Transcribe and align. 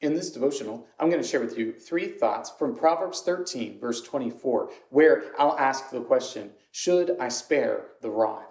In 0.00 0.14
this 0.14 0.30
devotional, 0.30 0.86
I'm 1.00 1.10
going 1.10 1.20
to 1.20 1.28
share 1.28 1.40
with 1.40 1.58
you 1.58 1.72
three 1.72 2.06
thoughts 2.06 2.52
from 2.56 2.76
Proverbs 2.76 3.20
13, 3.22 3.80
verse 3.80 4.00
24, 4.00 4.70
where 4.90 5.32
I'll 5.36 5.58
ask 5.58 5.90
the 5.90 6.00
question 6.00 6.52
Should 6.70 7.16
I 7.18 7.28
spare 7.28 7.86
the 8.00 8.10
rod? 8.10 8.44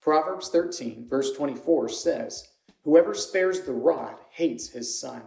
Proverbs 0.00 0.48
13, 0.48 1.06
verse 1.08 1.32
24 1.32 1.88
says, 1.88 2.48
Whoever 2.82 3.14
spares 3.14 3.60
the 3.60 3.72
rod 3.72 4.16
hates 4.30 4.70
his 4.70 4.98
son, 4.98 5.22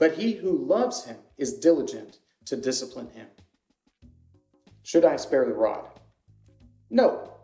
but 0.00 0.14
he 0.14 0.32
who 0.32 0.66
loves 0.66 1.04
him 1.04 1.18
is 1.38 1.58
diligent 1.58 2.18
to 2.46 2.56
discipline 2.56 3.10
him. 3.10 3.28
Should 4.82 5.04
I 5.04 5.14
spare 5.14 5.44
the 5.44 5.54
rod? 5.54 5.86
No, 6.90 7.35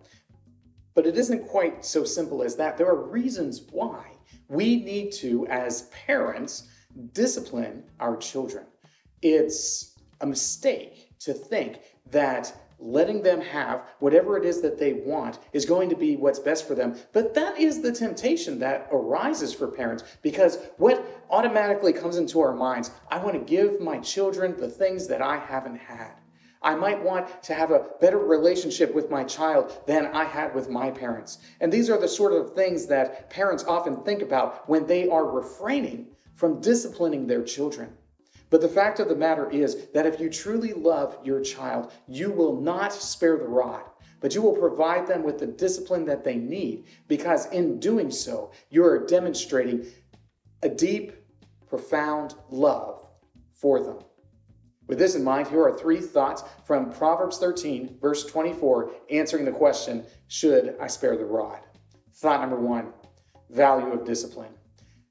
but 0.95 1.07
it 1.07 1.17
isn't 1.17 1.49
quite 1.49 1.85
so 1.85 2.05
simple 2.05 2.43
as 2.43 2.57
that. 2.57 2.77
There 2.77 2.89
are 2.89 3.09
reasons 3.09 3.63
why 3.71 4.05
we 4.49 4.77
need 4.77 5.13
to, 5.13 5.47
as 5.47 5.89
parents, 6.07 6.69
discipline 7.13 7.85
our 8.01 8.17
children. 8.17 8.67
It's 9.23 9.95
a 10.21 10.27
mistake 10.27 11.19
to 11.21 11.33
think 11.33 11.79
that 12.11 12.55
letting 12.79 13.23
them 13.23 13.41
have 13.41 13.85
whatever 14.01 14.37
it 14.37 14.45
is 14.45 14.61
that 14.61 14.79
they 14.79 14.93
want 14.93 15.39
is 15.53 15.65
going 15.65 15.89
to 15.89 15.97
be 15.97 16.17
what's 16.17 16.41
best 16.41 16.67
for 16.67 16.75
them. 16.75 16.97
But 17.13 17.33
that 17.35 17.59
is 17.59 17.81
the 17.81 17.93
temptation 17.93 18.59
that 18.59 18.89
arises 18.91 19.55
for 19.55 19.69
parents 19.69 20.03
because 20.21 20.59
what 20.79 21.25
automatically 21.31 21.93
comes 21.93 22.17
into 22.17 22.41
our 22.41 22.55
minds 22.55 22.91
I 23.09 23.19
want 23.19 23.35
to 23.35 23.41
give 23.41 23.81
my 23.81 23.99
children 23.99 24.57
the 24.57 24.69
things 24.69 25.07
that 25.09 25.23
I 25.23 25.39
haven't 25.39 25.77
had. 25.77 26.15
I 26.63 26.75
might 26.75 27.03
want 27.03 27.43
to 27.45 27.55
have 27.55 27.71
a 27.71 27.87
better 28.01 28.19
relationship 28.19 28.95
with 28.95 29.11
my 29.11 29.25
child 29.25 29.81
than 29.87 30.07
I 30.07 30.25
had 30.25 30.55
with 30.55 30.69
my 30.69 30.91
parents. 30.91 31.39
And 31.61 31.73
these 31.73 31.91
are 31.91 31.99
the 31.99 32.09
sort 32.09 32.33
of 32.33 32.55
things 32.55 32.87
that 32.87 33.31
parents 33.31 33.65
often 33.65 34.03
think 34.03 34.23
about 34.23 34.69
when 34.69 34.87
they 34.87 35.09
are 35.09 35.27
refraining 35.27 36.09
from 36.35 36.61
disciplining 36.61 37.27
their 37.27 37.43
children. 37.43 37.97
But 38.51 38.61
the 38.61 38.69
fact 38.69 39.01
of 39.01 39.09
the 39.09 39.17
matter 39.17 39.51
is 39.51 39.89
that 39.95 40.07
if 40.07 40.21
you 40.21 40.29
truly 40.29 40.73
love 40.73 41.17
your 41.25 41.41
child, 41.41 41.93
you 42.07 42.31
will 42.31 42.61
not 42.61 42.93
spare 42.93 43.39
the 43.39 43.47
rod, 43.49 43.83
but 44.21 44.35
you 44.35 44.43
will 44.43 44.57
provide 44.57 45.07
them 45.07 45.23
with 45.23 45.39
the 45.39 45.47
discipline 45.47 46.05
that 46.05 46.23
they 46.23 46.37
need, 46.37 46.85
because 47.09 47.47
in 47.47 47.81
doing 47.81 48.11
so, 48.11 48.53
you 48.69 48.85
are 48.85 49.07
demonstrating 49.07 49.87
a 50.63 50.69
deep, 50.69 51.13
profound 51.67 52.35
love 52.51 53.07
for 53.53 53.83
them. 53.83 53.99
With 54.89 54.99
this 54.99 55.15
in 55.15 55.25
mind, 55.25 55.49
here 55.49 55.63
are 55.63 55.77
three 55.77 56.01
thoughts 56.01 56.43
from 56.65 56.93
Proverbs 56.93 57.39
13, 57.39 57.99
verse 58.01 58.25
24, 58.25 58.91
answering 59.11 59.45
the 59.45 59.53
question 59.53 60.05
Should 60.29 60.77
I 60.81 60.87
spare 60.89 61.17
the 61.17 61.25
rod? 61.25 61.61
Thought 62.15 62.41
number 62.41 62.57
one 62.57 62.93
value 63.51 63.93
of 63.93 64.05
discipline. 64.05 64.53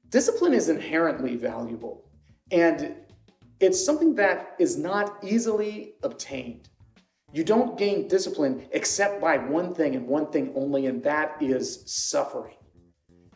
Discipline 0.08 0.52
is 0.52 0.68
inherently 0.68 1.36
valuable, 1.36 2.04
and 2.50 2.96
it's 3.60 3.84
something 3.84 4.14
that 4.16 4.54
is 4.58 4.76
not 4.76 5.18
easily 5.24 5.94
obtained. 6.02 6.68
You 7.32 7.44
don't 7.44 7.78
gain 7.78 8.08
discipline 8.08 8.68
except 8.72 9.20
by 9.20 9.38
one 9.38 9.74
thing 9.74 9.96
and 9.96 10.06
one 10.06 10.30
thing 10.30 10.52
only, 10.54 10.86
and 10.86 11.02
that 11.04 11.36
is 11.40 11.82
suffering. 11.86 12.56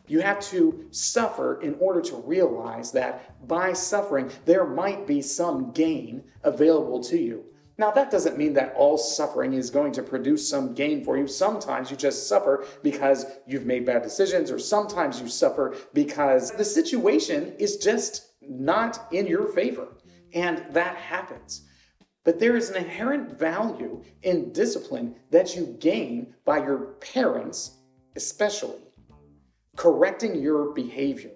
You 0.07 0.21
have 0.21 0.39
to 0.51 0.87
suffer 0.91 1.61
in 1.61 1.75
order 1.79 2.01
to 2.01 2.15
realize 2.15 2.91
that 2.93 3.47
by 3.47 3.73
suffering, 3.73 4.31
there 4.45 4.65
might 4.65 5.05
be 5.05 5.21
some 5.21 5.71
gain 5.71 6.23
available 6.43 7.03
to 7.03 7.17
you. 7.17 7.43
Now, 7.79 7.91
that 7.91 8.09
doesn't 8.09 8.37
mean 8.37 8.53
that 8.53 8.73
all 8.75 8.97
suffering 8.97 9.53
is 9.53 9.69
going 9.69 9.91
to 9.93 10.01
produce 10.01 10.49
some 10.49 10.73
gain 10.73 11.03
for 11.03 11.15
you. 11.15 11.27
Sometimes 11.27 11.91
you 11.91 11.97
just 11.97 12.27
suffer 12.27 12.65
because 12.81 13.25
you've 13.45 13.67
made 13.67 13.85
bad 13.85 14.01
decisions, 14.01 14.49
or 14.49 14.57
sometimes 14.57 15.21
you 15.21 15.27
suffer 15.27 15.75
because 15.93 16.51
the 16.51 16.65
situation 16.65 17.53
is 17.59 17.77
just 17.77 18.31
not 18.41 19.07
in 19.11 19.27
your 19.27 19.45
favor. 19.45 19.89
And 20.33 20.65
that 20.71 20.95
happens. 20.95 21.65
But 22.23 22.39
there 22.39 22.57
is 22.57 22.69
an 22.69 22.77
inherent 22.77 23.37
value 23.37 24.03
in 24.23 24.51
discipline 24.53 25.15
that 25.29 25.55
you 25.55 25.77
gain 25.79 26.33
by 26.45 26.57
your 26.57 26.95
parents, 26.99 27.77
especially 28.15 28.86
correcting 29.77 30.35
your 30.35 30.73
behavior. 30.73 31.31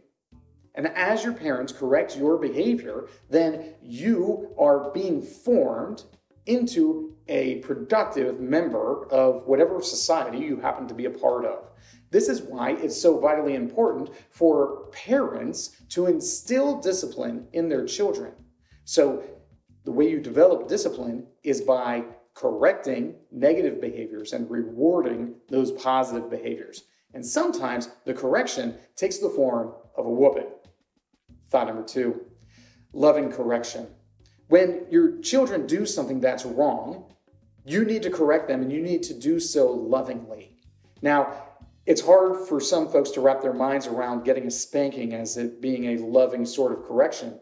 And 0.75 0.87
as 0.87 1.23
your 1.23 1.33
parents 1.33 1.71
correct 1.71 2.17
your 2.17 2.37
behavior, 2.37 3.07
then 3.29 3.75
you 3.81 4.53
are 4.57 4.91
being 4.91 5.21
formed 5.21 6.03
into 6.45 7.15
a 7.27 7.55
productive 7.59 8.39
member 8.39 9.05
of 9.11 9.45
whatever 9.45 9.81
society 9.81 10.39
you 10.39 10.57
happen 10.57 10.87
to 10.87 10.93
be 10.93 11.05
a 11.05 11.09
part 11.09 11.45
of. 11.45 11.69
This 12.09 12.27
is 12.27 12.41
why 12.41 12.71
it's 12.71 12.99
so 12.99 13.19
vitally 13.19 13.55
important 13.55 14.09
for 14.31 14.87
parents 14.91 15.77
to 15.89 16.07
instill 16.07 16.81
discipline 16.81 17.47
in 17.53 17.69
their 17.69 17.85
children. 17.85 18.33
So, 18.83 19.23
the 19.83 19.91
way 19.91 20.09
you 20.09 20.19
develop 20.19 20.67
discipline 20.67 21.25
is 21.43 21.61
by 21.61 22.03
correcting 22.33 23.15
negative 23.31 23.81
behaviors 23.81 24.33
and 24.33 24.49
rewarding 24.49 25.35
those 25.49 25.71
positive 25.71 26.29
behaviors. 26.29 26.83
And 27.13 27.25
sometimes 27.25 27.89
the 28.05 28.13
correction 28.13 28.77
takes 28.95 29.17
the 29.17 29.29
form 29.29 29.73
of 29.95 30.05
a 30.05 30.11
whooping. 30.11 30.47
Thought 31.49 31.67
number 31.67 31.83
two 31.83 32.21
loving 32.93 33.31
correction. 33.31 33.87
When 34.47 34.85
your 34.89 35.19
children 35.21 35.65
do 35.65 35.85
something 35.85 36.19
that's 36.19 36.43
wrong, 36.43 37.13
you 37.65 37.85
need 37.85 38.03
to 38.03 38.09
correct 38.09 38.47
them 38.47 38.61
and 38.61 38.71
you 38.71 38.81
need 38.81 39.03
to 39.03 39.13
do 39.13 39.39
so 39.39 39.71
lovingly. 39.71 40.57
Now, 41.01 41.33
it's 41.85 42.01
hard 42.01 42.47
for 42.47 42.59
some 42.59 42.89
folks 42.89 43.11
to 43.11 43.21
wrap 43.21 43.41
their 43.41 43.53
minds 43.53 43.87
around 43.87 44.23
getting 44.23 44.45
a 44.47 44.51
spanking 44.51 45.13
as 45.13 45.37
it 45.37 45.61
being 45.61 45.85
a 45.85 45.97
loving 45.97 46.45
sort 46.45 46.73
of 46.73 46.83
correction. 46.83 47.39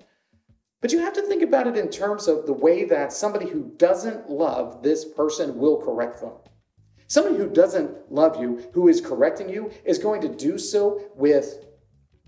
But 0.82 0.92
you 0.92 1.00
have 1.00 1.14
to 1.14 1.22
think 1.22 1.42
about 1.42 1.68
it 1.68 1.76
in 1.76 1.90
terms 1.90 2.28
of 2.28 2.46
the 2.46 2.54
way 2.54 2.86
that 2.86 3.12
somebody 3.12 3.50
who 3.50 3.74
doesn't 3.76 4.30
love 4.30 4.82
this 4.82 5.04
person 5.04 5.58
will 5.58 5.82
correct 5.82 6.22
them. 6.22 6.34
Somebody 7.10 7.38
who 7.38 7.50
doesn't 7.50 8.12
love 8.12 8.40
you, 8.40 8.70
who 8.72 8.88
is 8.88 9.02
correcting 9.02 9.50
you, 9.50 9.72
is 9.84 9.98
going 9.98 10.22
to 10.22 10.30
do 10.30 10.60
so 10.60 11.10
with 11.16 11.66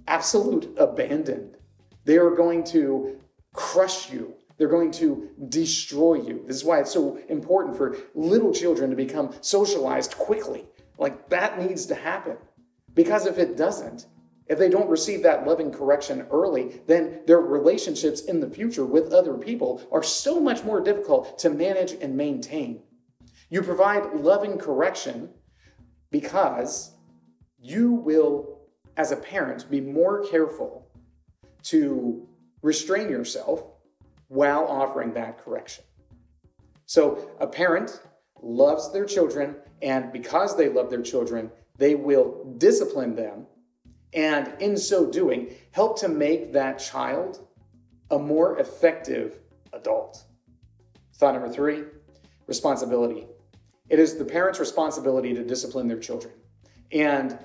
absolute 0.07 0.73
abandon. 0.75 1.55
They 2.03 2.17
are 2.17 2.31
going 2.31 2.63
to 2.65 3.19
crush 3.53 4.11
you. 4.11 4.33
They're 4.57 4.67
going 4.67 4.89
to 4.93 5.29
destroy 5.49 6.15
you. 6.15 6.43
This 6.47 6.55
is 6.57 6.63
why 6.63 6.79
it's 6.79 6.91
so 6.91 7.19
important 7.29 7.77
for 7.77 7.95
little 8.15 8.51
children 8.51 8.89
to 8.89 8.95
become 8.95 9.35
socialized 9.41 10.17
quickly. 10.17 10.65
Like 10.97 11.29
that 11.29 11.61
needs 11.61 11.85
to 11.85 11.95
happen. 11.95 12.37
Because 12.95 13.27
if 13.27 13.37
it 13.37 13.55
doesn't, 13.55 14.07
if 14.47 14.57
they 14.57 14.69
don't 14.69 14.89
receive 14.89 15.21
that 15.21 15.45
loving 15.45 15.71
correction 15.71 16.25
early, 16.31 16.81
then 16.87 17.21
their 17.27 17.39
relationships 17.39 18.21
in 18.21 18.39
the 18.39 18.49
future 18.49 18.85
with 18.85 19.13
other 19.13 19.35
people 19.35 19.87
are 19.91 20.03
so 20.03 20.39
much 20.39 20.63
more 20.63 20.81
difficult 20.81 21.37
to 21.37 21.51
manage 21.51 21.91
and 22.01 22.17
maintain. 22.17 22.81
You 23.51 23.61
provide 23.61 24.13
loving 24.13 24.57
correction 24.57 25.29
because 26.09 26.93
you 27.59 27.91
will, 27.91 28.61
as 28.95 29.11
a 29.11 29.17
parent, 29.17 29.69
be 29.69 29.81
more 29.81 30.23
careful 30.23 30.87
to 31.63 32.27
restrain 32.61 33.09
yourself 33.09 33.65
while 34.29 34.65
offering 34.65 35.13
that 35.13 35.37
correction. 35.43 35.83
So, 36.85 37.29
a 37.41 37.47
parent 37.47 38.01
loves 38.41 38.91
their 38.93 39.05
children, 39.05 39.57
and 39.81 40.13
because 40.13 40.55
they 40.55 40.69
love 40.69 40.89
their 40.89 41.01
children, 41.01 41.51
they 41.77 41.95
will 41.95 42.55
discipline 42.57 43.15
them, 43.15 43.47
and 44.13 44.53
in 44.61 44.77
so 44.77 45.11
doing, 45.11 45.53
help 45.71 45.99
to 45.99 46.07
make 46.07 46.53
that 46.53 46.79
child 46.79 47.45
a 48.09 48.17
more 48.17 48.59
effective 48.59 49.39
adult. 49.73 50.23
Thought 51.15 51.33
number 51.33 51.49
three 51.49 51.83
responsibility. 52.47 53.27
It 53.91 53.99
is 53.99 54.15
the 54.15 54.23
parent's 54.23 54.57
responsibility 54.57 55.33
to 55.33 55.43
discipline 55.43 55.89
their 55.89 55.99
children. 55.99 56.33
And 56.93 57.37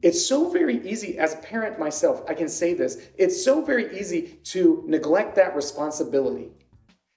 it's 0.00 0.24
so 0.24 0.48
very 0.48 0.88
easy, 0.88 1.18
as 1.18 1.34
a 1.34 1.38
parent 1.38 1.76
myself, 1.76 2.22
I 2.28 2.34
can 2.34 2.48
say 2.48 2.72
this, 2.72 3.08
it's 3.18 3.44
so 3.44 3.64
very 3.64 3.98
easy 3.98 4.38
to 4.44 4.84
neglect 4.86 5.34
that 5.34 5.56
responsibility, 5.56 6.52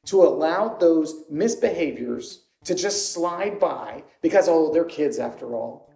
to 0.08 0.24
allow 0.24 0.70
those 0.70 1.26
misbehaviors 1.32 2.40
to 2.64 2.74
just 2.74 3.14
slide 3.14 3.60
by 3.60 4.04
because, 4.24 4.48
oh, 4.50 4.74
they're 4.74 4.84
kids 4.84 5.20
after 5.20 5.54
all. 5.54 5.94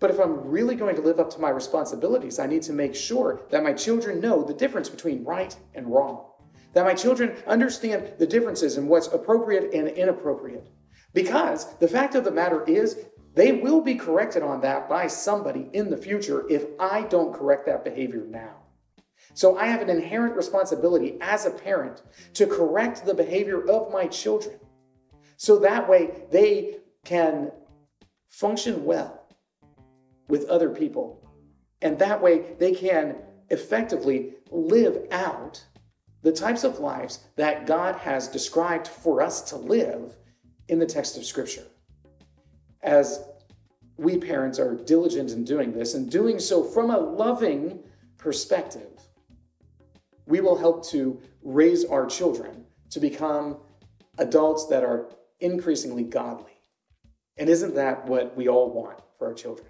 But 0.00 0.10
if 0.10 0.18
I'm 0.18 0.48
really 0.48 0.74
going 0.74 0.96
to 0.96 1.02
live 1.02 1.20
up 1.20 1.30
to 1.30 1.40
my 1.40 1.50
responsibilities, 1.50 2.40
I 2.40 2.48
need 2.48 2.62
to 2.62 2.72
make 2.72 2.96
sure 2.96 3.42
that 3.50 3.62
my 3.62 3.72
children 3.72 4.20
know 4.20 4.42
the 4.42 4.52
difference 4.52 4.88
between 4.88 5.22
right 5.22 5.54
and 5.74 5.86
wrong, 5.86 6.24
that 6.72 6.84
my 6.84 6.94
children 6.94 7.36
understand 7.46 8.14
the 8.18 8.26
differences 8.26 8.76
in 8.78 8.88
what's 8.88 9.06
appropriate 9.06 9.72
and 9.72 9.86
inappropriate. 9.86 10.68
Because 11.14 11.74
the 11.78 11.88
fact 11.88 12.14
of 12.14 12.24
the 12.24 12.30
matter 12.30 12.62
is, 12.64 12.98
they 13.34 13.52
will 13.52 13.80
be 13.80 13.94
corrected 13.94 14.42
on 14.42 14.60
that 14.60 14.88
by 14.88 15.06
somebody 15.06 15.70
in 15.72 15.88
the 15.88 15.96
future 15.96 16.44
if 16.50 16.66
I 16.78 17.02
don't 17.02 17.32
correct 17.32 17.66
that 17.66 17.84
behavior 17.84 18.24
now. 18.28 18.56
So 19.32 19.56
I 19.56 19.66
have 19.66 19.80
an 19.80 19.90
inherent 19.90 20.36
responsibility 20.36 21.16
as 21.20 21.46
a 21.46 21.50
parent 21.50 22.02
to 22.34 22.46
correct 22.46 23.06
the 23.06 23.14
behavior 23.14 23.68
of 23.68 23.92
my 23.92 24.06
children. 24.06 24.58
So 25.36 25.58
that 25.60 25.88
way 25.88 26.24
they 26.30 26.78
can 27.04 27.50
function 28.28 28.84
well 28.84 29.26
with 30.28 30.44
other 30.46 30.70
people. 30.70 31.28
And 31.82 31.98
that 31.98 32.22
way 32.22 32.54
they 32.58 32.72
can 32.72 33.16
effectively 33.50 34.34
live 34.50 35.06
out 35.10 35.64
the 36.22 36.32
types 36.32 36.64
of 36.64 36.78
lives 36.78 37.20
that 37.36 37.66
God 37.66 37.96
has 37.96 38.28
described 38.28 38.88
for 38.88 39.20
us 39.20 39.42
to 39.50 39.56
live 39.56 40.16
in 40.68 40.78
the 40.78 40.86
text 40.86 41.16
of 41.16 41.24
Scripture. 41.24 41.64
As 42.82 43.24
we 43.96 44.18
parents 44.18 44.58
are 44.58 44.74
diligent 44.74 45.30
in 45.30 45.44
doing 45.44 45.72
this 45.72 45.94
and 45.94 46.10
doing 46.10 46.38
so 46.38 46.62
from 46.64 46.90
a 46.90 46.98
loving 46.98 47.80
perspective, 48.18 48.90
we 50.26 50.40
will 50.40 50.56
help 50.56 50.86
to 50.88 51.20
raise 51.42 51.84
our 51.84 52.06
children 52.06 52.64
to 52.90 53.00
become 53.00 53.58
adults 54.18 54.66
that 54.66 54.82
are 54.82 55.10
increasingly 55.40 56.04
godly. 56.04 56.52
And 57.36 57.48
isn't 57.48 57.74
that 57.74 58.06
what 58.06 58.36
we 58.36 58.48
all 58.48 58.70
want 58.70 59.00
for 59.18 59.26
our 59.26 59.34
children? 59.34 59.68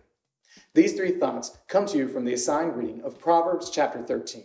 These 0.75 0.95
three 0.95 1.13
thoughts 1.13 1.59
come 1.69 1.87
to 1.87 1.99
you 1.99 2.09
from 2.09 2.25
the 2.25 2.35
assigned 2.35 2.77
reading 2.77 3.03
of 3.03 3.19
Proverbs 3.19 3.71
chapter 3.71 4.03
13. 4.03 4.45